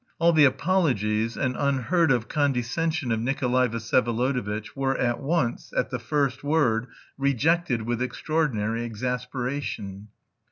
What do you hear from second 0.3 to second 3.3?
the apologies and unheard of condescension of